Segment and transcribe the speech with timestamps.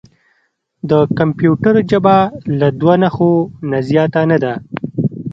[0.89, 2.17] د کمپیوټر ژبه
[2.59, 3.31] له دوه نښو
[3.69, 4.53] نه زیاته نه ده.